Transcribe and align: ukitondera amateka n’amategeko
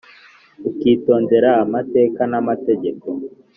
ukitondera 0.69 1.49
amateka 1.65 2.21
n’amategeko 2.31 3.07